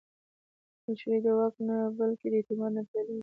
مشري 0.87 1.17
د 1.25 1.27
واک 1.37 1.55
نه، 1.67 1.77
بلکې 1.97 2.27
د 2.31 2.33
اعتماد 2.39 2.71
نه 2.77 2.81
پیلېږي 2.89 3.19